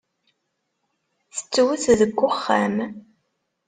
[1.35, 2.75] Tettwet deg uxxam.